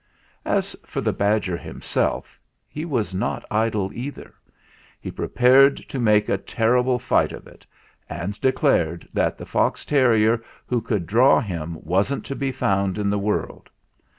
As 0.47 0.75
for 0.83 0.99
the 0.99 1.13
badger 1.13 1.55
himself, 1.55 2.39
he 2.67 2.85
was 2.85 3.13
not 3.13 3.45
idle 3.51 3.91
either. 3.93 4.33
He 4.99 5.11
prepared 5.11 5.77
to 5.77 5.99
make 5.99 6.27
a 6.27 6.39
terrible 6.39 6.97
fight 6.97 7.31
of 7.31 7.45
it, 7.45 7.67
and 8.09 8.41
declared 8.41 9.07
that 9.13 9.37
the 9.37 9.45
fox 9.45 9.85
terrier 9.85 10.37
who 10.65 10.81
THE 10.81 10.87
SENTENCE 10.87 10.87
305 10.87 10.87
could 10.87 11.05
draw 11.07 11.39
him 11.39 11.77
wasn't 11.83 12.25
to 12.25 12.35
be 12.35 12.51
found 12.51 12.97
in 12.97 13.11
the 13.11 13.19
world. 13.19 13.69